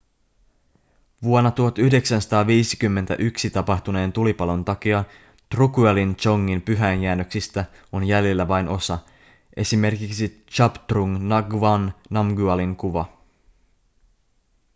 vuonna 1.23 1.51
1951 1.51 3.49
tapahtuneen 3.49 4.13
tulipalon 4.13 4.65
takia 4.65 5.03
drukyalin 5.55 6.15
dzongin 6.17 6.61
pyhäinjäännöksistä 6.61 7.65
on 7.91 8.03
jäljellä 8.03 8.47
vain 8.47 8.67
osa 8.69 8.99
esimerkiksi 9.57 10.43
zhabdrung 10.51 11.17
ngawang 11.19 11.91
namgyalin 12.09 12.75
kuva 12.75 13.17